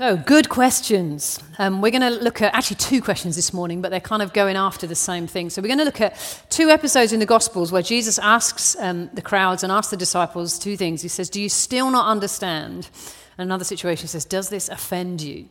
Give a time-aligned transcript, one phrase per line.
[0.00, 1.38] So, good questions.
[1.58, 4.32] Um, we're going to look at actually two questions this morning, but they're kind of
[4.32, 5.50] going after the same thing.
[5.50, 6.16] So, we're going to look at
[6.48, 10.58] two episodes in the Gospels where Jesus asks um, the crowds and asks the disciples
[10.58, 11.02] two things.
[11.02, 12.88] He says, Do you still not understand?
[13.36, 15.50] And another situation says, Does this offend you?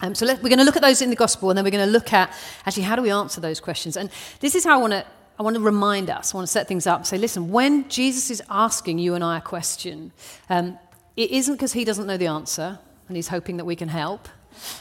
[0.00, 1.72] Um, so, let, we're going to look at those in the Gospel, and then we're
[1.72, 2.32] going to look at
[2.66, 3.96] actually how do we answer those questions.
[3.96, 5.04] And this is how I want to.
[5.36, 8.30] I want to remind us, I want to set things up, say, listen, when Jesus
[8.30, 10.12] is asking you and I a question,
[10.48, 10.78] um,
[11.16, 12.78] it isn't because he doesn't know the answer
[13.08, 14.28] and he's hoping that we can help.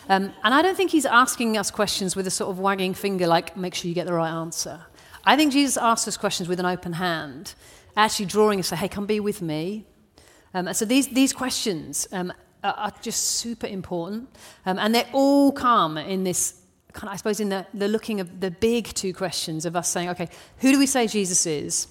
[0.10, 3.28] Um, and I don't think he's asking us questions with a sort of wagging finger,
[3.28, 4.82] like, make sure you get the right answer.
[5.26, 7.54] I think Jesus asks us questions with an open hand,
[7.96, 9.86] actually drawing us say hey, come be with me.
[10.54, 12.32] Um, and so these, these questions um,
[12.64, 14.30] are, are, just super important.
[14.66, 16.62] Um, and they all come in this
[16.92, 19.90] kind of, I suppose, in the, the looking of the big two questions of us
[19.90, 21.88] saying, okay, who do we say Jesus is?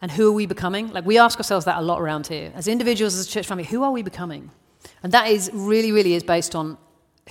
[0.00, 0.88] And who are we becoming?
[0.88, 2.52] Like, we ask ourselves that a lot around here.
[2.56, 4.50] As individuals, as a church family, who are we becoming?
[5.02, 6.78] And that is really, really is based on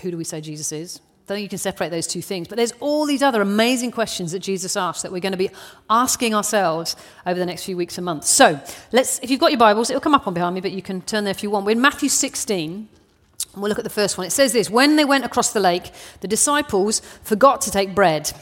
[0.01, 1.01] who do we say Jesus is?
[1.31, 2.49] I think you can separate those two things.
[2.49, 5.49] But there's all these other amazing questions that Jesus asked that we're going to be
[5.89, 8.29] asking ourselves over the next few weeks and months.
[8.29, 8.59] So
[8.91, 11.01] let's, if you've got your Bibles, it'll come up on behind me, but you can
[11.01, 11.65] turn there if you want.
[11.65, 12.89] We're in Matthew 16.
[13.55, 14.27] We'll look at the first one.
[14.27, 18.33] It says this When they went across the lake, the disciples forgot to take bread.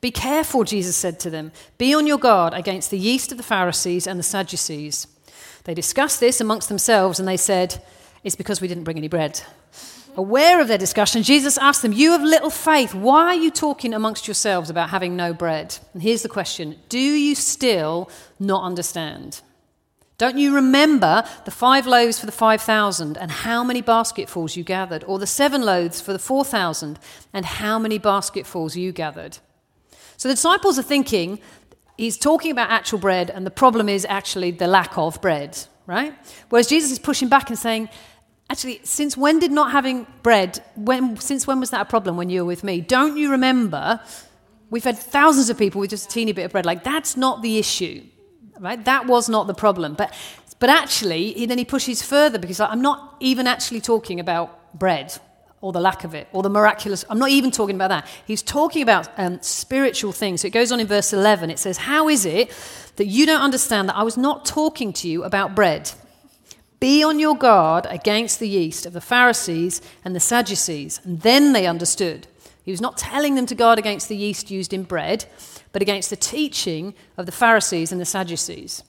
[0.00, 1.50] Be careful, Jesus said to them.
[1.76, 5.06] Be on your guard against the yeast of the Pharisees and the Sadducees.
[5.64, 7.82] They discussed this amongst themselves and they said,
[8.28, 9.40] it's because we didn't bring any bread.
[10.16, 12.94] Aware of their discussion, Jesus asked them, You have little faith.
[12.94, 15.76] Why are you talking amongst yourselves about having no bread?
[15.92, 19.40] And here's the question Do you still not understand?
[20.18, 25.04] Don't you remember the five loaves for the 5,000 and how many basketfuls you gathered?
[25.04, 26.98] Or the seven loaves for the 4,000
[27.32, 29.38] and how many basketfuls you gathered?
[30.16, 31.38] So the disciples are thinking,
[31.96, 35.56] he's talking about actual bread, and the problem is actually the lack of bread,
[35.86, 36.12] right?
[36.48, 37.88] Whereas Jesus is pushing back and saying,
[38.50, 42.30] Actually, since when did not having bread, when, since when was that a problem when
[42.30, 42.80] you were with me?
[42.80, 44.00] Don't you remember?
[44.70, 46.64] We've had thousands of people with just a teeny bit of bread.
[46.64, 48.02] Like, that's not the issue,
[48.58, 48.82] right?
[48.86, 49.94] That was not the problem.
[49.94, 50.14] But,
[50.60, 54.78] but actually, he, then he pushes further because like, I'm not even actually talking about
[54.78, 55.12] bread
[55.60, 57.04] or the lack of it or the miraculous.
[57.10, 58.06] I'm not even talking about that.
[58.26, 60.40] He's talking about um, spiritual things.
[60.40, 61.50] So it goes on in verse 11.
[61.50, 62.50] It says, How is it
[62.96, 65.90] that you don't understand that I was not talking to you about bread?
[66.80, 71.00] Be on your guard against the yeast of the Pharisees and the Sadducees.
[71.04, 72.26] And then they understood.
[72.64, 75.24] He was not telling them to guard against the yeast used in bread,
[75.72, 78.84] but against the teaching of the Pharisees and the Sadducees.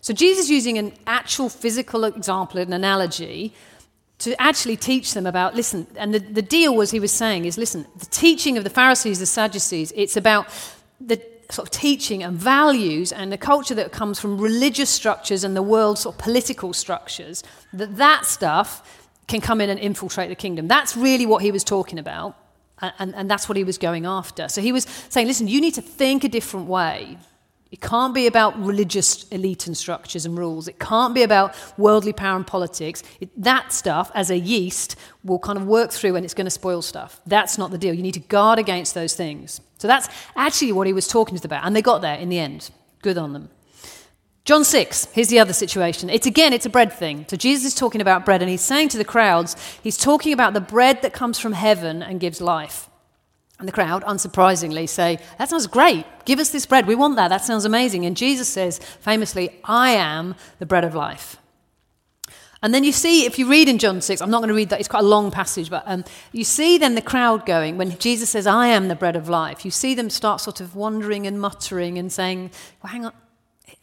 [0.00, 3.54] So Jesus is using an actual physical example, an analogy,
[4.18, 7.58] to actually teach them about, listen, and the, the deal was he was saying is,
[7.58, 10.48] listen, the teaching of the Pharisees, the Sadducees, it's about
[11.00, 15.56] the sort of teaching and values and the culture that comes from religious structures and
[15.56, 20.34] the world's sort of political structures, that that stuff can come in and infiltrate the
[20.34, 20.68] kingdom.
[20.68, 22.36] That's really what he was talking about,
[22.80, 24.48] and, and that's what he was going after.
[24.48, 27.18] So he was saying, listen, you need to think a different way.
[27.70, 30.68] It can't be about religious elite and structures and rules.
[30.68, 33.02] It can't be about worldly power and politics.
[33.18, 34.94] It, that stuff, as a yeast,
[35.24, 37.20] will kind of work through and it's going to spoil stuff.
[37.26, 37.92] That's not the deal.
[37.92, 39.60] You need to guard against those things.
[39.84, 41.66] So that's actually what he was talking about.
[41.66, 42.70] And they got there in the end.
[43.02, 43.50] Good on them.
[44.46, 46.08] John 6, here's the other situation.
[46.08, 47.26] It's again, it's a bread thing.
[47.28, 50.54] So Jesus is talking about bread and he's saying to the crowds, he's talking about
[50.54, 52.88] the bread that comes from heaven and gives life.
[53.58, 56.06] And the crowd, unsurprisingly, say, That sounds great.
[56.24, 56.86] Give us this bread.
[56.86, 57.28] We want that.
[57.28, 58.06] That sounds amazing.
[58.06, 61.36] And Jesus says, famously, I am the bread of life.
[62.64, 64.70] And then you see, if you read in John 6, I'm not going to read
[64.70, 66.02] that, it's quite a long passage, but um,
[66.32, 69.66] you see then the crowd going, when Jesus says, I am the bread of life,
[69.66, 72.50] you see them start sort of wondering and muttering and saying,
[72.82, 73.12] Well, hang on,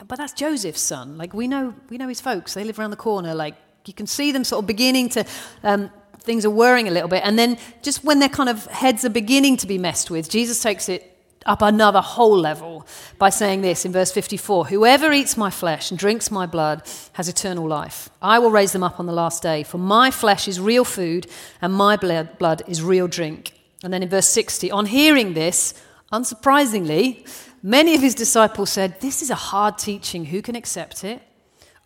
[0.07, 1.15] but that's Joseph's son.
[1.15, 3.35] Like, we know, we know his folks, they live around the corner.
[3.35, 3.53] Like,
[3.85, 5.27] you can see them sort of beginning to
[5.61, 7.21] um, things are worrying a little bit.
[7.23, 10.59] And then just when their kind of heads are beginning to be messed with, Jesus
[10.59, 11.10] takes it
[11.45, 12.85] up another whole level
[13.17, 17.27] by saying this in verse 54 Whoever eats my flesh and drinks my blood has
[17.27, 18.09] eternal life.
[18.21, 21.27] I will raise them up on the last day, for my flesh is real food
[21.61, 23.53] and my blood is real drink.
[23.83, 25.73] And then in verse 60, on hearing this,
[26.11, 27.27] unsurprisingly,
[27.63, 30.25] many of his disciples said, This is a hard teaching.
[30.25, 31.21] Who can accept it?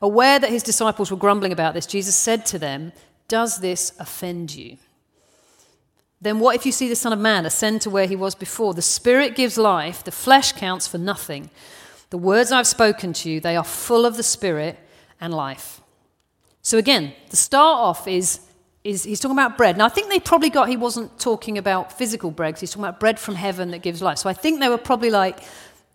[0.02, 2.92] Aware that his disciples were grumbling about this, Jesus said to them,
[3.28, 4.78] does this offend you?
[6.26, 8.74] Then what if you see the Son of Man ascend to where he was before?
[8.74, 11.52] The Spirit gives life, the flesh counts for nothing.
[12.10, 14.80] The words I've spoken to you, they are full of the Spirit
[15.22, 15.82] and life.
[16.64, 18.40] So again, the start off is,
[18.84, 19.78] is he's talking about bread.
[19.78, 23.00] Now I think they probably got he wasn't talking about physical bread, he's talking about
[23.00, 24.18] bread from heaven that gives life.
[24.18, 25.42] So I think they were probably like,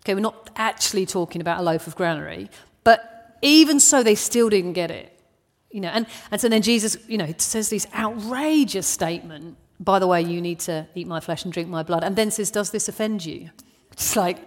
[0.03, 2.51] okay, we're not actually talking about a loaf of granary.
[2.85, 5.13] But even so, they still didn't get it.
[5.73, 10.07] You know, and, and so then Jesus, you know, says this outrageous statement, by the
[10.07, 12.71] way, you need to eat my flesh and drink my blood, and then says, Does
[12.71, 13.51] this offend you?
[13.93, 14.39] It's like,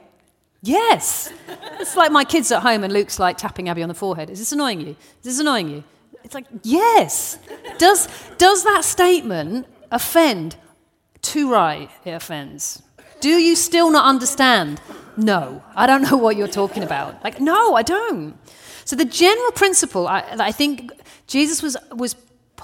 [0.62, 1.34] yes.
[1.80, 4.30] it's like my kids at home and Luke's like tapping Abby on the forehead.
[4.30, 4.90] Is this annoying you?
[4.90, 5.84] Is this annoying you?
[6.24, 7.40] It's like, yes.
[7.78, 8.08] Does,
[8.38, 10.56] does that statement offend?
[11.22, 12.82] Too right, it offends.
[13.20, 14.82] Do you still not understand?
[15.16, 17.24] No, I don't know what you're talking about.
[17.24, 18.38] Like, no, I don't.
[18.86, 20.92] So the general principle I, I think
[21.28, 22.16] Jesus was, was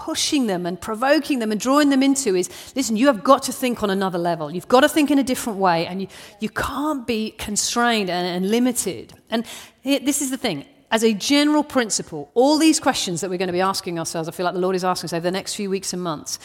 [0.06, 3.52] pushing them and provoking them and drawing them into is listen, you have got to
[3.52, 4.50] think on another level.
[4.50, 6.08] You've got to think in a different way, and you,
[6.40, 9.14] you can't be constrained and, and limited.
[9.30, 9.46] And
[9.84, 10.66] this is the thing.
[10.92, 14.32] As a general principle, all these questions that we're going to be asking ourselves, I
[14.32, 16.40] feel like the Lord is asking us over the next few weeks and months,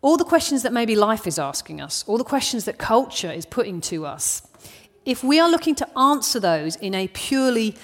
[0.00, 3.44] all the questions that maybe life is asking us, all the questions that culture is
[3.46, 4.42] putting to us,
[5.04, 7.76] if we are looking to answer those in a purely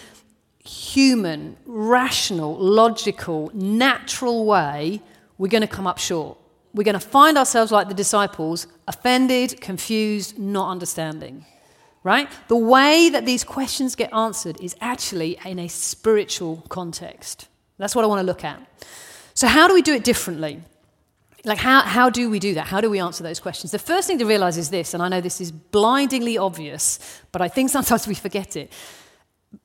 [0.64, 5.02] human, rational, logical, natural way,
[5.36, 6.38] we're going to come up short.
[6.72, 11.44] We're going to find ourselves like the disciples, offended, confused, not understanding.
[12.02, 12.28] Right?
[12.48, 17.48] The way that these questions get answered is actually in a spiritual context.
[17.78, 18.60] That's what I want to look at.
[19.32, 20.62] So, how do we do it differently?
[21.44, 22.66] Like, how, how do we do that?
[22.66, 23.70] How do we answer those questions?
[23.70, 26.98] The first thing to realize is this, and I know this is blindingly obvious,
[27.32, 28.72] but I think sometimes we forget it.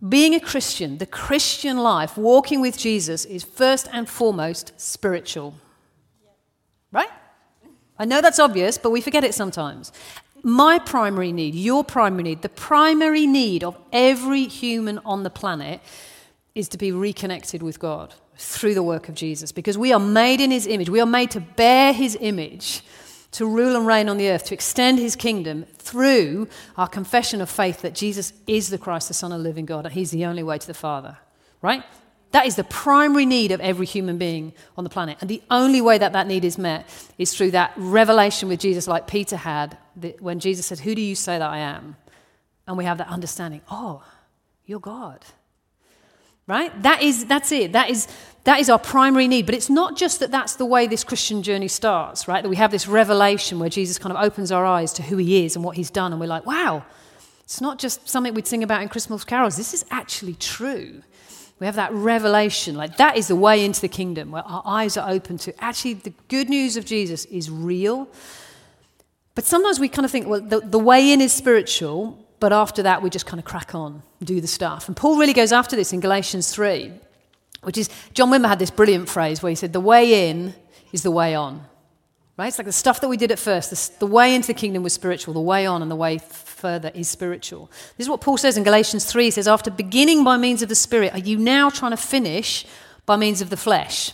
[0.07, 5.55] Being a Christian, the Christian life, walking with Jesus, is first and foremost spiritual.
[6.91, 7.09] Right?
[7.97, 9.91] I know that's obvious, but we forget it sometimes.
[10.41, 15.81] My primary need, your primary need, the primary need of every human on the planet
[16.55, 20.39] is to be reconnected with God through the work of Jesus because we are made
[20.39, 20.89] in his image.
[20.89, 22.81] We are made to bear his image,
[23.31, 26.47] to rule and reign on the earth, to extend his kingdom through
[26.77, 29.85] our confession of faith that Jesus is the Christ, the Son of the living God,
[29.85, 31.17] and he's the only way to the Father.
[31.61, 31.83] Right?
[32.31, 35.17] That is the primary need of every human being on the planet.
[35.19, 36.87] And the only way that that need is met
[37.17, 39.77] is through that revelation with Jesus, like Peter had
[40.19, 41.95] when Jesus said, Who do you say that I am?
[42.67, 44.03] And we have that understanding oh,
[44.65, 45.25] you're God
[46.49, 46.81] right?
[46.81, 47.71] That is that's it.
[47.71, 48.07] That is
[48.43, 49.45] that is our primary need.
[49.45, 52.41] But it's not just that that's the way this christian journey starts right?
[52.41, 55.45] That we have this revelation where jesus kind of opens our eyes to who he
[55.45, 56.83] is and what he's done and we're like wow
[57.43, 59.55] it's not just something we'd sing about in christmas carols.
[59.55, 61.01] This is actually true.
[61.59, 62.75] We have that revelation.
[62.75, 65.95] Like that is the way into the kingdom where our eyes are open to actually
[65.95, 68.07] the good news of jesus is real.
[69.35, 72.83] But sometimes we kind of think well the, the way in is spiritual but after
[72.83, 74.87] that, we just kind of crack on, do the stuff.
[74.87, 76.91] And Paul really goes after this in Galatians 3,
[77.63, 80.53] which is John Wimber had this brilliant phrase where he said, The way in
[80.91, 81.65] is the way on.
[82.37, 82.47] Right?
[82.47, 83.69] It's like the stuff that we did at first.
[83.69, 86.89] The, the way into the kingdom was spiritual, the way on and the way further
[86.93, 87.69] is spiritual.
[87.97, 89.25] This is what Paul says in Galatians 3.
[89.25, 92.65] He says, After beginning by means of the Spirit, are you now trying to finish
[93.05, 94.13] by means of the flesh?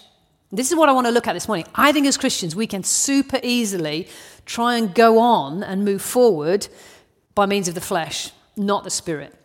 [0.51, 1.67] This is what I want to look at this morning.
[1.75, 4.07] I think as Christians, we can super easily
[4.45, 6.67] try and go on and move forward
[7.35, 9.35] by means of the flesh, not the spirit.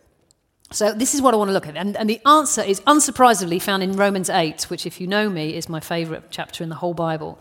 [0.71, 1.75] So, this is what I want to look at.
[1.75, 5.53] And, and, the answer is unsurprisingly found in Romans 8, which, if you know me,
[5.53, 7.37] is my favorite chapter in the whole Bible.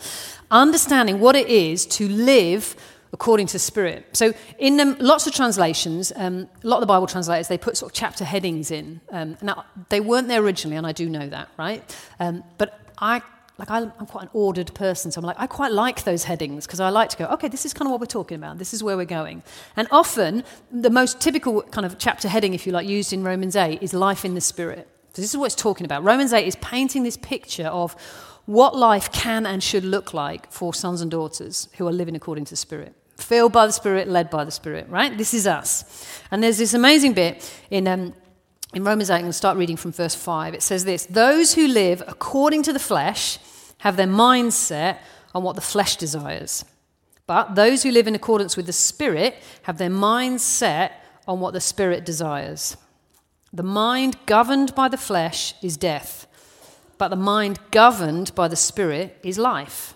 [0.51, 2.75] Understanding what it is to live
[3.13, 4.05] according to the Spirit.
[4.15, 7.77] So, in um, lots of translations, um, a lot of the Bible translators, they put
[7.77, 9.01] sort of chapter headings in.
[9.11, 11.85] Um, now, they weren't there originally, and I do know that, right?
[12.19, 13.23] Um, but I
[13.61, 16.81] like I'm quite an ordered person, so I'm like, I quite like those headings because
[16.81, 18.59] I like to go, okay, this is kind of what we're talking about.
[18.59, 19.43] This is where we're going.
[19.77, 23.57] And often, the most typical kind of chapter heading, if you like, used in Romans
[23.57, 24.89] 8 is life in the Spirit.
[25.13, 26.03] So this is what it's talking about.
[26.03, 27.95] Romans 8 is painting this picture of
[28.47, 32.47] what life can and should look like for sons and daughters who are living according
[32.47, 32.95] to the Spirit.
[33.19, 35.19] Filled by the Spirit, led by the Spirit, right?
[35.19, 36.19] This is us.
[36.31, 38.15] And there's this amazing bit in um,
[38.73, 40.55] in Romans 8, I'm going to start reading from verse 5.
[40.55, 43.39] It says this Those who live according to the flesh
[43.81, 45.03] have their minds set
[45.35, 46.65] on what the flesh desires.
[47.27, 51.53] But those who live in accordance with the Spirit have their minds set on what
[51.53, 52.77] the Spirit desires.
[53.53, 56.27] The mind governed by the flesh is death,
[56.99, 59.95] but the mind governed by the Spirit is life.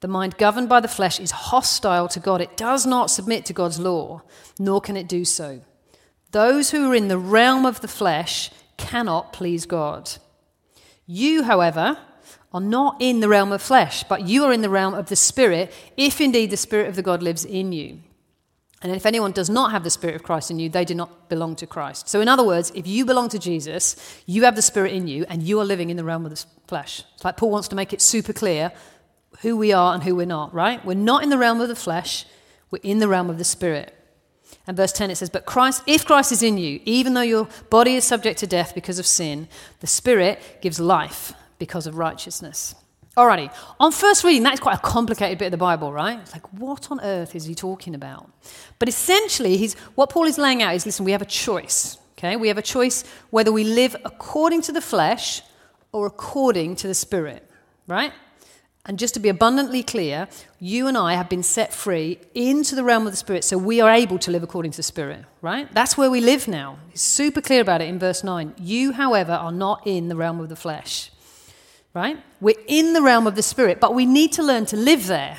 [0.00, 2.40] The mind governed by the flesh is hostile to God.
[2.42, 4.22] It does not submit to God's law,
[4.58, 5.62] nor can it do so.
[6.30, 10.10] Those who are in the realm of the flesh cannot please God.
[11.06, 11.98] You, however,
[12.54, 15.16] are not in the realm of flesh, but you are in the realm of the
[15.16, 17.98] Spirit, if indeed the Spirit of the God lives in you.
[18.80, 21.28] And if anyone does not have the Spirit of Christ in you, they do not
[21.28, 22.08] belong to Christ.
[22.08, 23.96] So, in other words, if you belong to Jesus,
[24.26, 26.44] you have the Spirit in you, and you are living in the realm of the
[26.68, 27.02] flesh.
[27.14, 28.70] It's like Paul wants to make it super clear
[29.40, 30.84] who we are and who we're not, right?
[30.84, 32.24] We're not in the realm of the flesh,
[32.70, 33.92] we're in the realm of the Spirit.
[34.66, 37.48] And verse 10 it says, But Christ, if Christ is in you, even though your
[37.68, 39.48] body is subject to death because of sin,
[39.80, 41.32] the Spirit gives life
[41.64, 42.74] because of righteousness.
[43.16, 46.18] Alrighty, on first reading, that's quite a complicated bit of the Bible, right?
[46.18, 48.28] It's like, what on earth is he talking about?
[48.78, 52.36] But essentially, he's, what Paul is laying out is listen, we have a choice, okay?
[52.36, 55.42] We have a choice whether we live according to the flesh
[55.92, 57.48] or according to the Spirit,
[57.86, 58.12] right?
[58.84, 60.28] And just to be abundantly clear,
[60.58, 63.80] you and I have been set free into the realm of the Spirit, so we
[63.80, 65.72] are able to live according to the Spirit, right?
[65.72, 66.78] That's where we live now.
[66.90, 68.56] He's super clear about it in verse 9.
[68.58, 71.10] You, however, are not in the realm of the flesh,
[71.94, 72.18] right?
[72.40, 75.38] We're in the realm of the Spirit, but we need to learn to live there.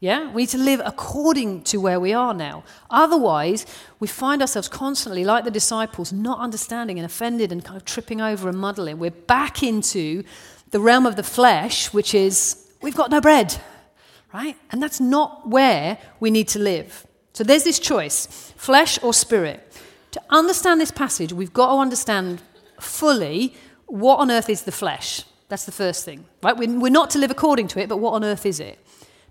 [0.00, 0.30] Yeah?
[0.32, 2.62] We need to live according to where we are now.
[2.90, 3.64] Otherwise,
[4.00, 8.20] we find ourselves constantly, like the disciples, not understanding and offended and kind of tripping
[8.20, 8.98] over and muddling.
[8.98, 10.22] We're back into
[10.70, 13.58] the realm of the flesh, which is we've got no bread,
[14.34, 14.56] right?
[14.70, 17.06] And that's not where we need to live.
[17.32, 19.72] So there's this choice flesh or spirit.
[20.10, 22.42] To understand this passage, we've got to understand
[22.78, 23.54] fully
[23.86, 25.24] what on earth is the flesh.
[25.54, 26.56] That's the first thing, right?
[26.56, 28.76] We're not to live according to it, but what on earth is it?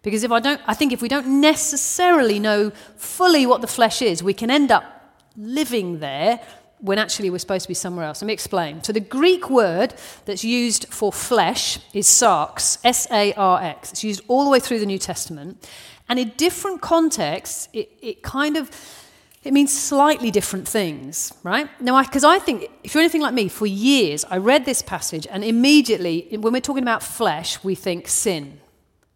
[0.04, 4.02] Because if I don't, I think if we don't necessarily know fully what the flesh
[4.02, 4.86] is, we can end up
[5.36, 6.40] living there
[6.80, 8.22] when actually we're supposed to be somewhere else.
[8.22, 8.82] Let me explain.
[8.86, 13.92] So, the Greek word that's used for flesh is sarx, S A R X.
[13.92, 15.70] It's used all the way through the New Testament.
[16.08, 18.72] And in different contexts, it, it kind of
[19.44, 21.70] it means slightly different things, right?
[21.82, 24.82] Now, because I, I, think if you're anything like me, for years I read this
[24.82, 28.62] passage, and immediately, when we're talking about flesh, we think sin.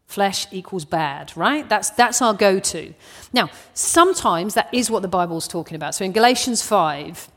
[0.06, 1.68] Flesh equals bad, right?
[1.68, 2.94] That's, that's our go to.
[3.34, 5.96] Now, sometimes that is what the Bible's talking about.
[5.96, 7.30] So in Galatians 5,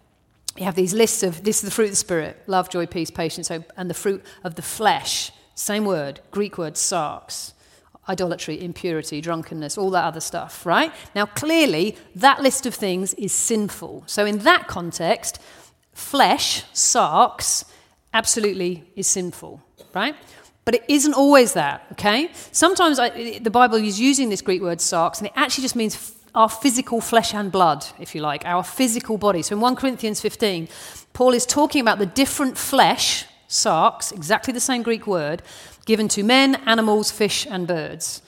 [0.57, 3.11] you have these lists of this is the fruit of the Spirit love, joy, peace,
[3.11, 5.33] patience, hope, and the fruit of the flesh.
[5.55, 7.53] Same word, Greek word, sarx.
[8.09, 10.93] Idolatry, impurity, drunkenness, all that other stuff, right?
[11.15, 14.05] Now, clearly, that list of things is sinful.
[14.07, 15.41] So, in that context,
[15.93, 17.65] flesh, sarx,
[18.13, 19.63] absolutely is sinful,
[19.95, 20.17] right?
[20.65, 22.31] But it isn't always that, okay?
[22.53, 26.15] Sometimes I, the Bible is using this Greek word sarx, and it actually just means
[26.35, 29.43] our physical flesh and blood, if you like, our physical body.
[29.43, 30.69] So in 1 Corinthians 15,
[31.13, 35.43] Paul is talking about the different flesh, sarx, exactly the same Greek word,
[35.91, 38.23] given to men, animals, fish, and birds.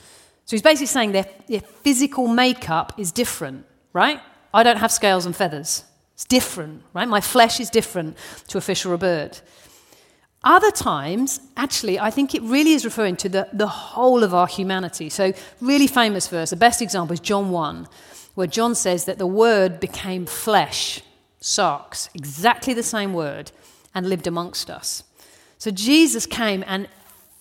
[0.47, 4.21] So he's basically saying their, their physical makeup is different, right?
[4.53, 5.85] I don't have scales and feathers.
[6.15, 7.07] It's different, right?
[7.07, 8.17] My flesh is different
[8.49, 9.39] to a fish or a bird.
[10.43, 14.49] Other times, actually, I think it really is referring to the, the whole of our
[14.49, 15.09] humanity.
[15.09, 17.87] So, really famous verse, the best example is John 1,
[18.35, 21.01] where John says that the Word became flesh,
[21.41, 23.53] sarx, exactly the same word,
[23.95, 25.05] and lived amongst us.
[25.59, 26.89] So, Jesus came and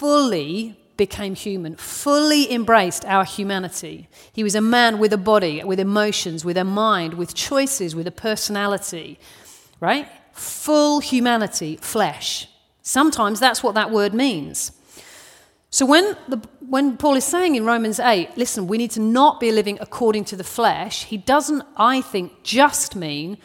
[0.02, 4.08] fully became human, fully embraced our humanity.
[4.34, 8.08] He was a man with a body, with emotions, with a mind, with choices, with
[8.08, 9.20] a personality,
[9.80, 10.08] right?
[10.34, 12.48] Full humanity, flesh.
[12.82, 14.72] Sometimes that's what that word means.
[15.70, 19.40] So when, the, when Paul is saying in Romans 8, listen, we need to not
[19.40, 23.38] be living according to the flesh, he doesn't, I think, just mean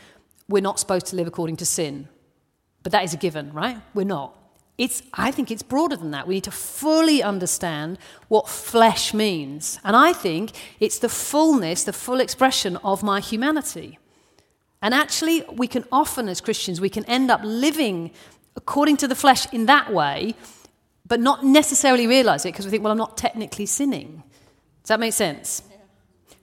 [0.49, 2.09] we're not supposed to live according to sin.
[2.83, 3.77] But that is a given, right?
[3.93, 4.46] We're not.
[4.79, 6.27] It's, I think it's broader than that.
[6.27, 9.81] We need to fully understand what flesh means.
[9.83, 13.99] And I think it's the fullness, the full expression of my humanity.
[14.83, 18.11] And actually, we can often, as Christians, we can end up living
[18.55, 20.35] according to the flesh in that way,
[21.07, 24.23] but not necessarily realize it because we think, well, I'm not technically sinning.
[24.83, 25.63] Does that make sense?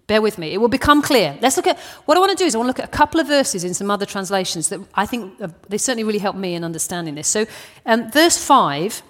[0.08, 0.52] Bear with me.
[0.54, 1.38] It will become clear.
[1.42, 2.98] Let's look at what I want to do is I want to look at a
[2.98, 6.56] couple of verses in some other translations that I think they certainly really help me
[6.56, 7.28] in understanding this.
[7.28, 7.46] So,
[7.86, 9.02] um, verse 5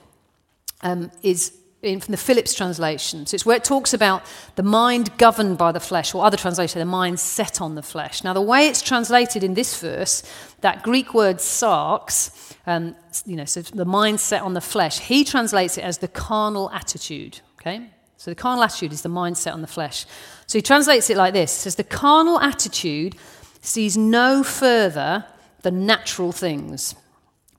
[0.82, 3.26] um, is in, from the Phillips translation.
[3.26, 4.24] So it's where it talks about
[4.56, 8.24] the mind governed by the flesh, or other translation, the mind set on the flesh.
[8.24, 10.24] Now, the way it's translated in this verse,
[10.62, 12.96] that Greek word sarx, um,
[13.26, 16.72] you know, so the mind set on the flesh, he translates it as the carnal
[16.72, 17.42] attitude.
[17.60, 17.90] Okay?
[18.24, 20.06] So the carnal attitude is the mindset on the flesh.
[20.48, 23.18] So he translates it like this: says the carnal attitude
[23.60, 25.26] sees no further
[25.64, 26.96] than natural things.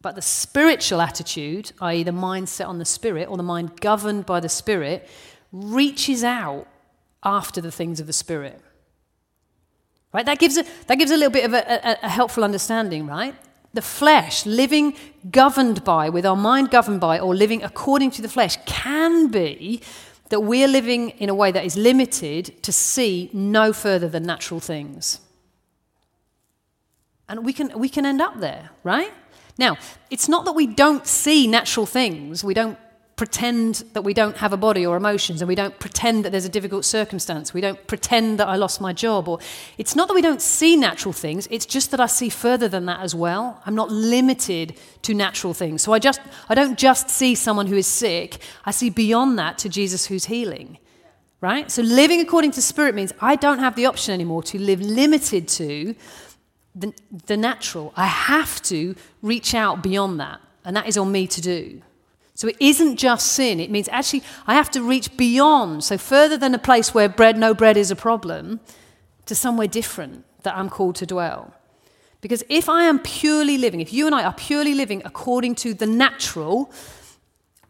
[0.00, 4.40] But the spiritual attitude, i.e., the mindset on the Spirit or the mind governed by
[4.40, 5.06] the Spirit,
[5.52, 6.66] reaches out
[7.23, 8.59] after the things of the Spirit.
[10.14, 10.25] Right?
[10.25, 13.35] That gives a, that gives a little bit of a, a, a helpful understanding, right?
[13.75, 14.97] The flesh, living
[15.30, 19.83] governed by, with our mind governed by, or living according to the flesh, can be
[20.35, 24.59] that we're living in a way that is limited to see no further than natural
[24.59, 25.21] things.
[27.29, 29.12] And we can, we can end up there, right?
[29.59, 29.76] Now,
[30.11, 32.76] it's not that we don't see natural things, we don't
[33.16, 36.44] pretend that we don't have a body or emotions and we don't pretend that there's
[36.44, 37.54] a difficult circumstance.
[37.54, 39.28] We don't pretend that I lost my job.
[39.28, 39.38] Or
[39.78, 42.87] it's not that we don't see natural things, it's just that I see further than
[42.87, 43.62] that as well.
[43.66, 45.83] I'm not limited to natural things.
[45.83, 49.59] So I just I don't just see someone who is sick, I see beyond that
[49.59, 50.78] to Jesus who's healing.
[51.40, 51.71] Right?
[51.71, 55.47] So living according to spirit means I don't have the option anymore to live limited
[55.49, 55.94] to
[56.75, 56.92] the,
[57.26, 57.92] the natural.
[57.97, 60.40] I have to reach out beyond that.
[60.64, 61.83] And that is on me to do.
[62.35, 63.61] So it isn't just sin.
[63.61, 67.38] It means actually I have to reach beyond, so further than a place where bread,
[67.38, 68.61] no bread is a problem,
[69.26, 71.55] to somewhere different that I'm called to dwell.
[72.21, 75.75] Because if I am purely living, if you and I are purely living according to
[75.75, 76.71] the natural,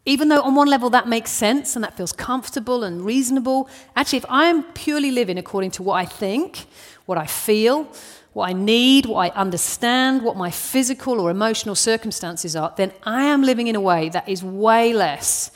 [0.05, 4.17] even though on one level that makes sense and that feels comfortable and reasonable, actually,
[4.17, 6.65] if I am purely living according to what I think,
[7.05, 7.87] what I feel,
[8.35, 13.23] what I need, what I understand, what my physical or emotional circumstances are, then I
[13.23, 15.51] am living in a way that is way less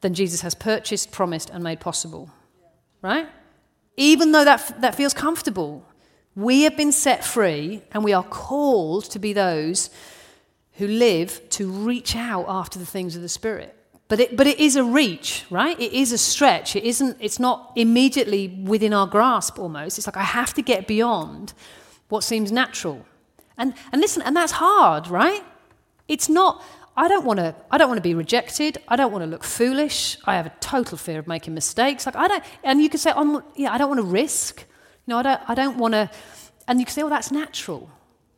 [0.00, 2.28] than Jesus has purchased, promised, and made possible.
[3.02, 3.28] Right?
[3.96, 5.86] Even though that, that feels comfortable,
[6.34, 9.90] we have been set free and we are called to be those
[10.72, 13.76] who live to reach out after the things of the Spirit.
[14.08, 15.78] But it, but it is a reach, right?
[15.78, 16.74] It is a stretch.
[16.74, 19.98] It isn't, it's not immediately within our grasp almost.
[19.98, 21.54] It's like I have to get beyond
[22.08, 23.04] what seems natural.
[23.56, 25.42] And, and listen, and that's hard, right?
[26.08, 26.62] It's not,
[26.96, 28.78] I don't want to, I don't want to be rejected.
[28.88, 30.18] I don't want to look foolish.
[30.24, 32.06] I have a total fear of making mistakes.
[32.06, 34.60] Like I don't, and you could say, I'm, yeah, I don't want to risk.
[34.60, 36.10] You know, I don't, I don't want to,
[36.68, 37.90] and you can say, oh, that's natural.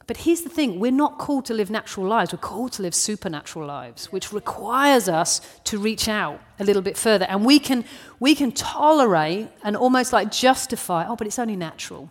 [0.06, 2.94] But here's the thing we're not called to live natural lives, we're called to live
[2.94, 7.26] supernatural lives, which requires us to reach out a little bit further.
[7.28, 7.84] And we can,
[8.20, 12.10] we can tolerate and almost like justify, oh, but it's only natural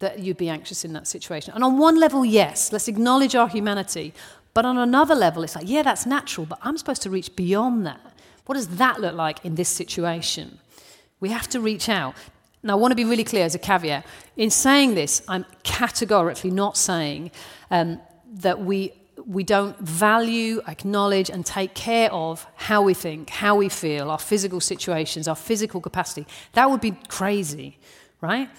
[0.00, 1.54] that you'd be anxious in that situation.
[1.54, 4.12] And on one level, yes, let's acknowledge our humanity.
[4.52, 7.86] But on another level, it's like, yeah, that's natural, but I'm supposed to reach beyond
[7.86, 8.00] that.
[8.46, 10.58] What does that look like in this situation?
[11.20, 12.14] We have to reach out.
[12.62, 14.04] Now, I want to be really clear as a caveat.
[14.36, 17.30] In saying this, I'm categorically not saying
[17.70, 18.00] um,
[18.34, 18.92] that we,
[19.24, 24.18] we don't value, acknowledge, and take care of how we think, how we feel, our
[24.18, 26.26] physical situations, our physical capacity.
[26.52, 27.78] That would be crazy,
[28.20, 28.50] right?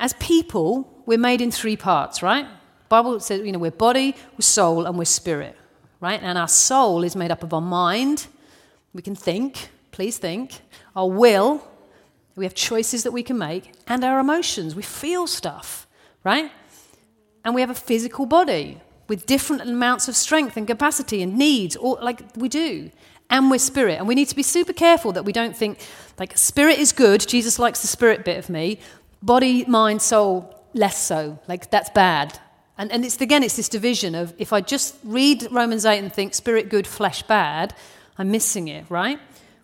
[0.00, 2.46] As people, we're made in three parts, right?
[2.88, 5.56] Bible says, you know, we're body, we're soul, and we're spirit,
[6.00, 6.20] right?
[6.22, 8.26] And our soul is made up of our mind.
[8.92, 10.60] We can think, please think.
[10.94, 11.66] Our will,
[12.36, 14.74] we have choices that we can make, and our emotions.
[14.74, 15.86] We feel stuff,
[16.22, 16.52] right?
[17.44, 21.76] And we have a physical body with different amounts of strength and capacity and needs,
[21.76, 22.90] like we do.
[23.30, 23.98] And we're spirit.
[23.98, 25.78] And we need to be super careful that we don't think,
[26.18, 27.26] like, spirit is good.
[27.26, 28.78] Jesus likes the spirit bit of me.
[29.22, 31.38] Body, mind, soul, less so.
[31.48, 32.38] Like, that's bad.
[32.76, 36.12] And, and it's, again, it's this division of if I just read Romans 8 and
[36.12, 37.74] think spirit good, flesh bad,
[38.18, 39.18] I'm missing it, right?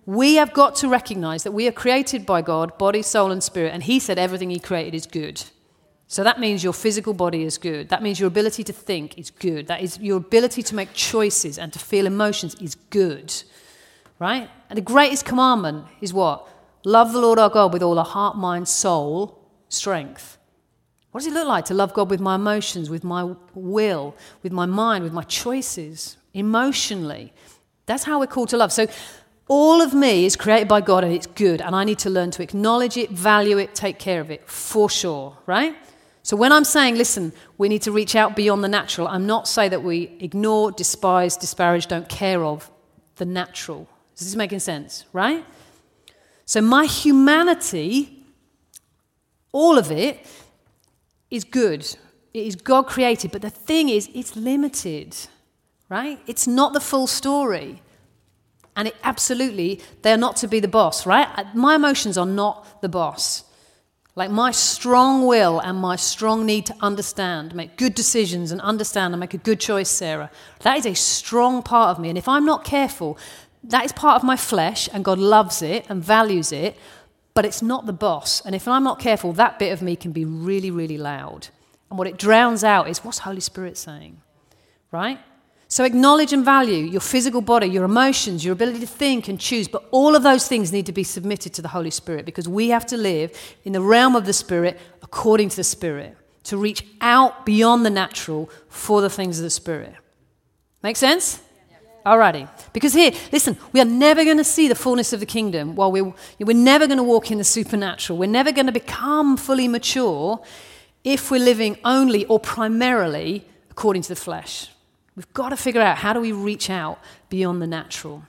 [0.07, 3.75] We have got to recognize that we are created by God, body, soul, and spirit,
[3.75, 5.43] and He said everything He created is good.
[6.07, 7.91] So that means your physical body is good.
[7.91, 9.67] That means your ability to think is good.
[9.67, 13.35] That is your ability to make choices and to feel emotions is good.
[14.19, 14.49] Right?
[14.71, 16.49] And the greatest commandment is what?
[16.85, 19.38] Love the Lord our God with all our heart, mind, soul,
[19.69, 20.39] strength.
[21.11, 24.53] What does it look like to love God with my emotions, with my will, with
[24.53, 27.33] my mind, with my choices, emotionally?
[27.87, 28.73] That's how we're called to love.
[28.73, 28.87] So,
[29.51, 32.31] all of me is created by God and it's good, and I need to learn
[32.33, 35.75] to acknowledge it, value it, take care of it, for sure, right?
[36.23, 39.49] So, when I'm saying, listen, we need to reach out beyond the natural, I'm not
[39.49, 42.71] saying that we ignore, despise, disparage, don't care of
[43.17, 43.89] the natural.
[44.15, 45.45] Is this making sense, right?
[46.45, 48.18] So, my humanity
[49.53, 50.27] all of it
[51.31, 51.85] is good.
[52.35, 55.17] It is God created, but the thing is, it's limited,
[55.89, 56.19] right?
[56.27, 57.83] It's not the full story.
[58.77, 61.29] And it absolutely, they're not to be the boss, right?
[61.37, 63.45] Uh, my emotions are not the boss.
[64.15, 69.15] Like my strong will and my strong need to understand, make good decisions and understand
[69.15, 70.31] and make a good choice, Sarah,
[70.61, 72.09] that is a strong part of me.
[72.09, 73.19] And if I'm not careful,
[73.65, 76.77] that is part of my flesh, and God loves it and values it
[77.39, 78.41] but it's not the boss.
[78.45, 81.47] And if I'm not careful, that bit of me can be really, really loud.
[81.89, 84.21] And what it drowns out is what's the Holy Spirit saying?
[84.91, 85.21] Right?
[85.69, 89.69] So acknowledge and value your physical body, your emotions, your ability to think and choose,
[89.69, 92.71] but all of those things need to be submitted to the Holy Spirit because we
[92.71, 93.31] have to live
[93.63, 97.91] in the realm of the Spirit according to the Spirit, to reach out beyond the
[97.91, 99.95] natural for the things of the Spirit.
[100.83, 101.41] Make sense?
[102.07, 102.49] Alrighty.
[102.73, 105.93] Because here, listen, we are never going to see the fullness of the kingdom while
[105.93, 108.19] we're, we're never going to walk in the supernatural.
[108.19, 110.41] We're never going to become fully mature
[111.05, 114.71] if we're living only or primarily according to the flesh.
[115.17, 118.23] We've got to figure out how do we reach out beyond the natural.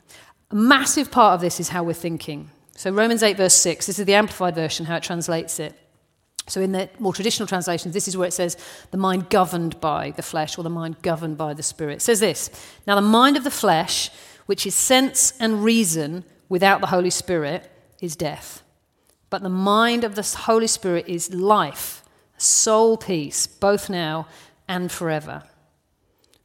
[0.52, 2.50] A massive part of this is how we're thinking.
[2.76, 5.78] So, Romans 8, verse 6, this is the Amplified Version, how it translates it.
[6.50, 8.58] So, in the more traditional translations, this is where it says
[8.92, 11.98] the mind governed by the flesh or the mind governed by the spirit.
[11.98, 12.50] It says this
[12.88, 14.10] Now, the mind of the flesh,
[14.46, 18.64] which is sense and reason without the Holy Spirit, is death.
[19.30, 22.04] But the mind of the Holy Spirit is life,
[22.38, 24.28] soul peace, both now
[24.68, 25.44] and forever.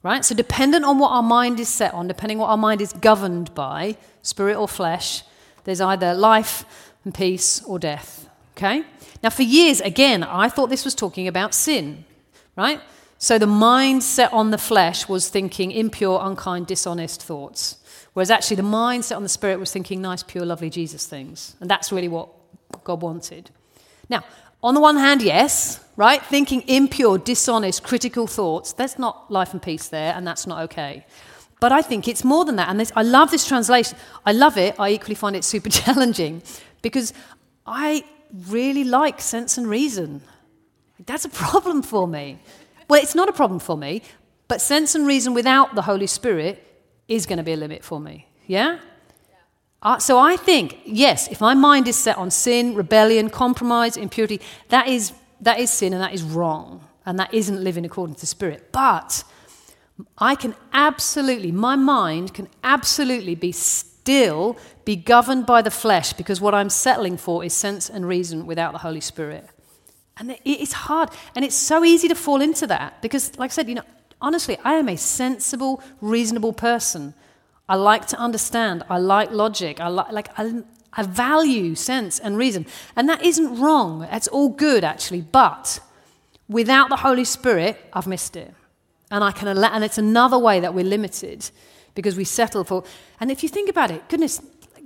[0.02, 0.22] Right?
[0.22, 3.54] So, dependent on what our mind is set on, depending what our mind is governed
[3.54, 5.22] by, spirit or flesh,
[5.64, 8.28] there's either life and peace or death.
[8.56, 8.84] Okay?
[9.22, 12.04] Now, for years, again, I thought this was talking about sin,
[12.56, 12.80] right?
[13.18, 17.78] So the mind set on the flesh was thinking impure, unkind, dishonest thoughts.
[18.12, 21.56] Whereas actually, the mind set on the spirit was thinking nice, pure, lovely Jesus things.
[21.60, 22.28] And that's really what
[22.84, 23.50] God wanted.
[24.08, 24.24] Now,
[24.62, 26.22] on the one hand, yes, right?
[26.22, 31.04] Thinking impure, dishonest, critical thoughts, there's not life and peace there, and that's not okay.
[31.60, 32.68] But I think it's more than that.
[32.68, 33.96] And this, I love this translation.
[34.24, 34.78] I love it.
[34.78, 36.42] I equally find it super challenging
[36.82, 37.12] because
[37.66, 38.04] I
[38.48, 40.22] really like sense and reason.
[41.06, 42.38] That's a problem for me.
[42.88, 44.02] Well, it's not a problem for me,
[44.48, 46.62] but sense and reason without the Holy Spirit
[47.08, 48.28] is going to be a limit for me.
[48.46, 48.78] Yeah?
[49.82, 54.40] Uh, so I think, yes, if my mind is set on sin, rebellion, compromise, impurity,
[54.68, 56.86] that is, that is sin and that is wrong.
[57.06, 58.72] And that isn't living according to the Spirit.
[58.72, 59.24] But
[60.16, 63.52] I can absolutely, my mind can absolutely be
[64.04, 68.44] still be governed by the flesh because what I'm settling for is sense and reason
[68.44, 69.48] without the Holy Spirit.
[70.18, 71.08] And it's hard.
[71.34, 73.88] And it's so easy to fall into that because, like I said, you know,
[74.20, 77.14] honestly, I am a sensible, reasonable person.
[77.66, 78.84] I like to understand.
[78.90, 79.80] I like logic.
[79.80, 80.62] I like, like I,
[80.92, 82.66] I value sense and reason.
[82.94, 84.06] And that isn't wrong.
[84.12, 85.22] It's all good, actually.
[85.22, 85.80] But
[86.46, 88.52] without the Holy Spirit, I've missed it.
[89.10, 91.50] And I can, and it's another way that we're limited
[91.94, 92.84] because we settle for.
[93.20, 94.40] And if you think about it, goodness,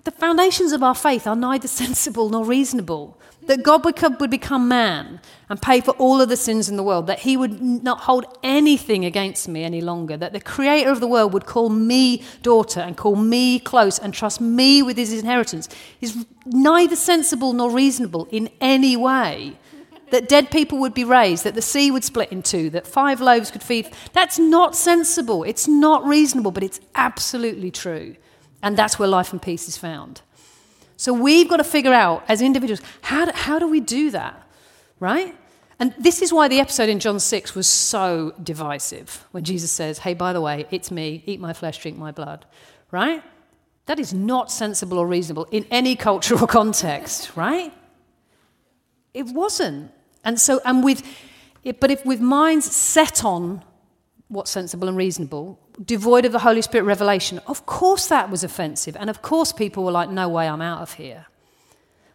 [0.05, 3.19] the foundations of our faith are neither sensible nor reasonable.
[3.47, 7.07] That God would become man and pay for all of the sins in the world,
[7.07, 11.09] that he would not hold anything against me any longer, that the creator of the
[11.09, 15.67] world would call me daughter and call me close and trust me with his inheritance
[16.03, 19.57] is neither sensible nor reasonable in any way
[20.11, 23.21] that dead people would be raised, that the sea would split in two, that five
[23.21, 23.91] loaves could feed.
[24.13, 25.45] That's not sensible.
[25.45, 28.17] It's not reasonable, but it's absolutely true.
[28.63, 30.23] And that's where life and peace is found.
[30.97, 34.43] So we've got to figure out, as individuals, how do, how do we do that?
[34.99, 35.37] Right?
[35.79, 40.01] And this is why the episode in John 6 was so divisive when Jesus says,
[40.01, 42.47] Hey, by the way, it's me, eat my flesh, drink my blood.
[42.91, 43.23] Right?
[43.87, 47.73] That is not sensible or reasonable in any cultural context, right?
[49.15, 49.93] It wasn't.
[50.29, 51.03] And so, and with,
[51.81, 53.65] but if with minds set on
[54.29, 58.95] what's sensible and reasonable, devoid of the Holy Spirit revelation, of course that was offensive.
[59.01, 61.25] And of course people were like, no way, I'm out of here.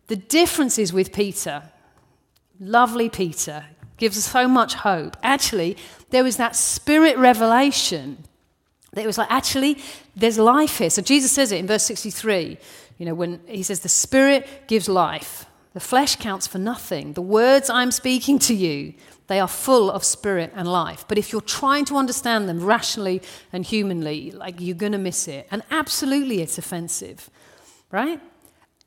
[0.07, 1.63] The difference is with Peter,
[2.59, 3.65] lovely Peter,
[3.97, 5.17] gives us so much hope.
[5.23, 5.75] Actually,
[6.11, 8.23] there was that spirit revelation
[8.91, 9.79] that it was like, actually,
[10.15, 10.91] there's life here.
[10.91, 12.59] So Jesus says it in verse 63,
[12.99, 15.47] you know, when he says, the spirit gives life.
[15.73, 17.13] The flesh counts for nothing.
[17.13, 18.93] The words I'm speaking to you,
[19.27, 21.05] they are full of spirit and life.
[21.07, 25.27] But if you're trying to understand them rationally and humanly, like you're going to miss
[25.27, 25.47] it.
[25.49, 27.29] And absolutely it's offensive,
[27.89, 28.21] right?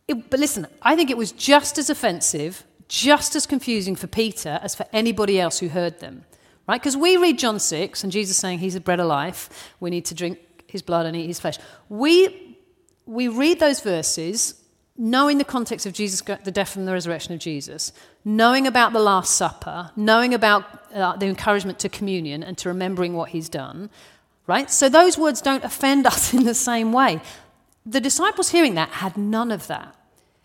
[0.07, 4.61] It, but listen, I think it was just as offensive, just as confusing for Peter
[4.62, 6.25] as for anybody else who heard them,
[6.68, 6.81] right?
[6.81, 10.05] Because we read John 6 and Jesus saying he's the bread of life, we need
[10.05, 11.59] to drink his blood and eat his flesh.
[11.88, 12.59] We,
[13.07, 14.62] we read those verses
[14.98, 17.92] knowing the context of Jesus, the death and the resurrection of Jesus,
[18.24, 23.14] knowing about the Last Supper, knowing about uh, the encouragement to communion and to remembering
[23.14, 23.90] what he's done,
[24.46, 24.70] right?
[24.70, 27.20] So those words don't offend us in the same way.
[27.85, 29.94] The disciples hearing that had none of that,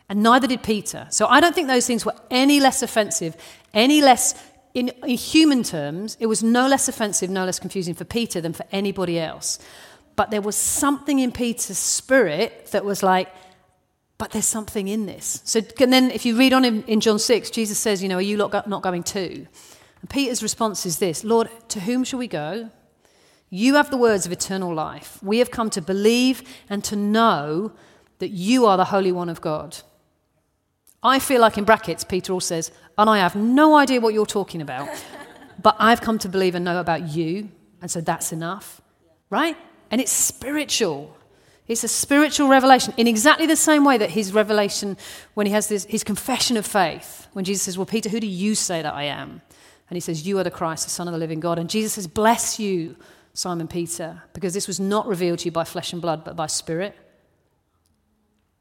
[0.10, 1.08] and neither did Peter.
[1.10, 3.38] So I don't think those things were any less offensive,
[3.74, 4.36] any less,
[4.74, 8.54] in, in human terms, it was no less offensive, no less confusing for Peter than
[8.54, 9.60] for anybody else.
[10.18, 13.30] But there was something in Peter's spirit that was like,
[14.22, 15.42] but there's something in this.
[15.46, 18.18] So, and then if you read on in, in John 6, Jesus says, You know,
[18.18, 19.48] are you not going too?
[20.00, 22.70] And Peter's response is this Lord, to whom shall we go?
[23.50, 25.18] You have the words of eternal life.
[25.24, 27.72] We have come to believe and to know
[28.20, 29.78] that you are the Holy One of God.
[31.02, 34.28] I feel like in brackets, Peter also says, and I have no idea what you're
[34.28, 34.88] talking about,
[35.64, 37.50] but I've come to believe and know about you,
[37.82, 38.82] and so that's enough,
[39.32, 39.58] right?
[39.90, 41.18] And it's spiritual.
[41.72, 44.98] It's a spiritual revelation in exactly the same way that his revelation,
[45.36, 48.28] when he has this, his confession of faith, when Jesus says, Well, Peter, who do
[48.28, 49.42] you say that I am?
[49.90, 51.58] And he says, You are the Christ, the Son of the living God.
[51.58, 52.98] And Jesus says, Bless you,
[53.34, 56.48] Simon Peter, because this was not revealed to you by flesh and blood, but by
[56.48, 56.94] spirit.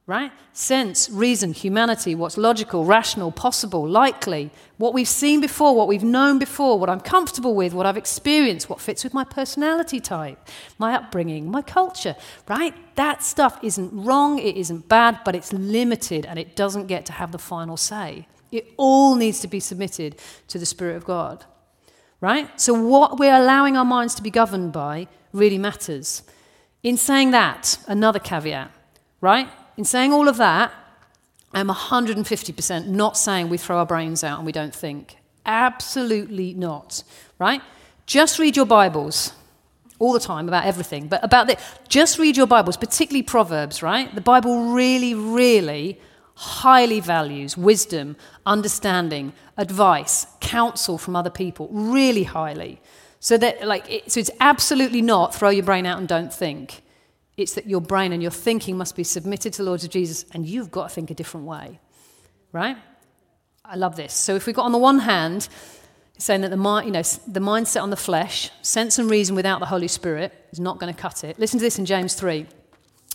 [0.07, 0.33] Right?
[0.53, 6.39] Sense, reason, humanity, what's logical, rational, possible, likely, what we've seen before, what we've known
[6.39, 10.95] before, what I'm comfortable with, what I've experienced, what fits with my personality type, my
[10.95, 12.17] upbringing, my culture,
[12.49, 12.75] right?
[12.97, 17.13] That stuff isn't wrong, it isn't bad, but it's limited and it doesn't get to
[17.13, 18.27] have the final say.
[18.51, 20.17] It all needs to be submitted
[20.49, 21.45] to the Spirit of God,
[22.21, 22.61] right?
[22.61, 26.23] So, what we're allowing our minds to be governed by really matters.
[26.83, 28.73] In saying that, another caveat,
[29.21, 29.49] right?
[29.81, 30.75] In saying all of that,
[31.55, 35.17] I'm 150% not saying we throw our brains out and we don't think.
[35.47, 37.03] Absolutely not,
[37.39, 37.63] right?
[38.05, 39.33] Just read your Bibles
[39.99, 41.57] all the time about everything, but about the,
[41.89, 44.15] just read your Bibles, particularly Proverbs, right?
[44.15, 45.99] The Bible really, really
[46.35, 52.83] highly values wisdom, understanding, advice, counsel from other people, really highly.
[53.19, 56.83] So that, like, it, so it's absolutely not throw your brain out and don't think.
[57.41, 60.25] It's that your brain and your thinking must be submitted to the Lord of Jesus,
[60.33, 61.81] and you've got to think a different way,
[62.53, 62.77] right?
[63.65, 64.13] I love this.
[64.13, 65.49] So if we've got on the one hand,
[66.19, 69.61] saying that the mind, you know, the mindset on the flesh, sense and reason without
[69.61, 71.39] the Holy Spirit is not going to cut it.
[71.39, 72.47] Listen to this in James 3.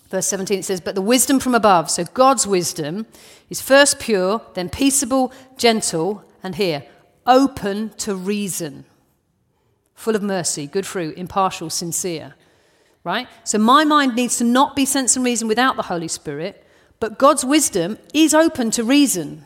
[0.09, 3.05] Verse 17 it says, But the wisdom from above, so God's wisdom,
[3.49, 6.83] is first pure, then peaceable, gentle, and here,
[7.25, 8.85] open to reason
[9.95, 12.35] full of mercy, good fruit, impartial, sincere.
[13.05, 13.29] Right?
[13.45, 16.65] So my mind needs to not be sense and reason without the Holy Spirit,
[16.99, 19.45] but God's wisdom is open to reason.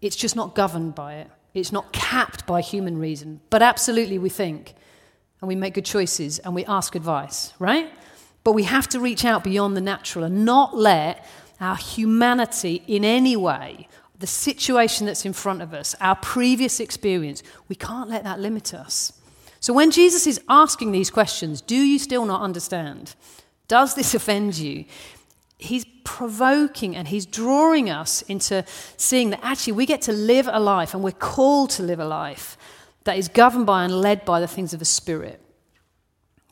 [0.00, 1.30] It's just not governed by it.
[1.52, 3.40] It's not capped by human reason.
[3.50, 4.74] But absolutely we think
[5.40, 7.90] and we make good choices and we ask advice, right?
[8.44, 11.26] But we have to reach out beyond the natural and not let
[11.60, 13.88] our humanity in any way,
[14.18, 18.72] the situation that's in front of us, our previous experience, we can't let that limit
[18.72, 19.12] us.
[19.62, 23.14] So when Jesus is asking these questions, do you still not understand?
[23.68, 24.86] Does this offend you?
[25.56, 28.64] He's provoking and he's drawing us into
[28.96, 32.04] seeing that actually we get to live a life and we're called to live a
[32.04, 32.58] life
[33.04, 35.40] that is governed by and led by the things of the Spirit.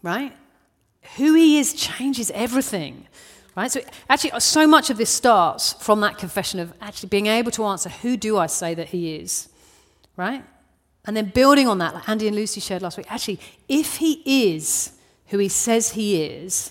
[0.05, 0.33] Right?
[1.16, 3.09] Who he is changes everything.
[3.57, 3.73] Right?
[3.73, 7.64] So actually so much of this starts from that confession of actually being able to
[7.64, 9.49] answer who do I say that he is?
[10.16, 10.44] Right?
[11.11, 14.23] And then building on that, like Andy and Lucy shared last week, actually, if he
[14.25, 14.92] is
[15.27, 16.70] who he says he is,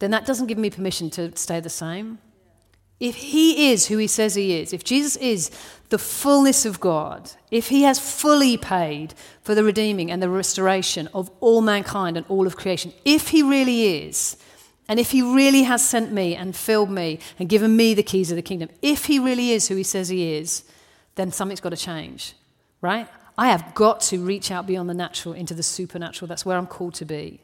[0.00, 2.18] then that doesn't give me permission to stay the same.
[2.98, 5.52] If he is who he says he is, if Jesus is
[5.90, 11.08] the fullness of God, if he has fully paid for the redeeming and the restoration
[11.14, 14.36] of all mankind and all of creation, if he really is,
[14.88, 18.32] and if he really has sent me and filled me and given me the keys
[18.32, 20.64] of the kingdom, if he really is who he says he is,
[21.14, 22.34] then something's got to change,
[22.80, 23.06] right?
[23.36, 26.28] I have got to reach out beyond the natural into the supernatural.
[26.28, 27.40] That's where I'm called to be.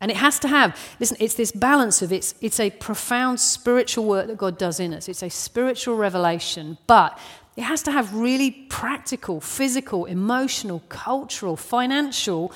[0.00, 4.04] And it has to have, listen, it's this balance of it's, it's a profound spiritual
[4.04, 5.08] work that God does in us.
[5.08, 7.18] It's a spiritual revelation, but
[7.56, 12.52] it has to have really practical, physical, emotional, cultural, financial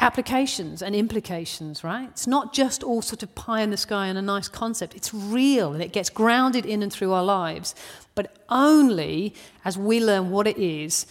[0.00, 2.08] applications and implications, right?
[2.08, 4.94] It's not just all sort of pie in the sky and a nice concept.
[4.94, 7.74] It's real and it gets grounded in and through our lives,
[8.14, 11.06] but only as we learn what it is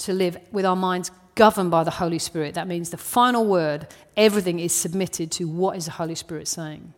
[0.00, 2.54] to live with our minds governed by the Holy Spirit.
[2.54, 3.86] That means the final word,
[4.16, 6.92] everything is submitted to what is the Holy Spirit saying.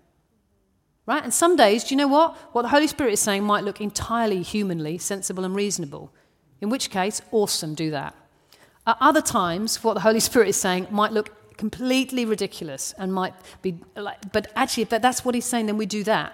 [1.06, 1.22] Right?
[1.22, 2.36] And some days, do you know what?
[2.52, 6.12] What the Holy Spirit is saying might look entirely humanly sensible and reasonable.
[6.60, 8.14] In which case, awesome, do that.
[8.86, 13.34] At other times, what the Holy Spirit is saying might look completely ridiculous and might
[13.62, 16.32] be like, but actually, if that's what he's saying, then we do that.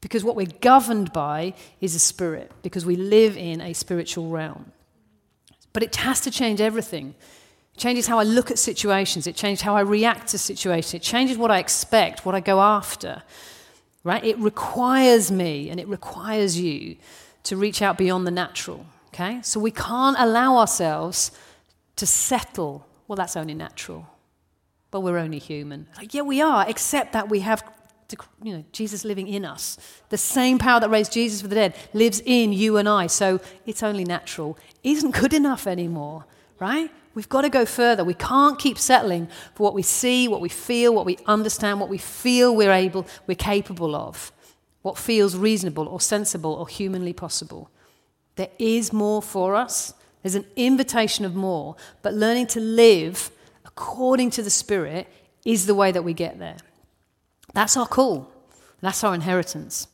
[0.00, 4.72] Because what we're governed by is a spirit, because we live in a spiritual realm.
[5.72, 7.14] But it has to change everything.
[7.74, 9.26] It changes how I look at situations.
[9.26, 10.94] It changes how I react to situations.
[10.94, 13.22] It changes what I expect, what I go after.
[14.04, 14.24] Right?
[14.24, 16.96] It requires me and it requires you
[17.44, 18.84] to reach out beyond the natural.
[19.08, 19.40] Okay?
[19.42, 21.30] So we can't allow ourselves
[21.96, 22.86] to settle.
[23.08, 24.06] Well, that's only natural.
[24.90, 25.86] But we're only human.
[25.96, 27.62] Like, yeah, we are, except that we have
[28.42, 29.78] you know, Jesus living in us.
[30.08, 33.06] The same power that raised Jesus from the dead lives in you and I.
[33.06, 34.58] So it's only natural.
[34.82, 36.24] Isn't good enough anymore,
[36.58, 36.90] right?
[37.14, 38.04] We've got to go further.
[38.04, 41.88] We can't keep settling for what we see, what we feel, what we understand, what
[41.88, 44.32] we feel we're able, we're capable of,
[44.80, 47.70] what feels reasonable or sensible or humanly possible.
[48.36, 49.92] There is more for us.
[50.22, 53.30] There's an invitation of more, but learning to live
[53.66, 55.06] according to the Spirit
[55.44, 56.56] is the way that we get there.
[57.54, 58.30] That's our call.
[58.80, 59.86] That's our inheritance.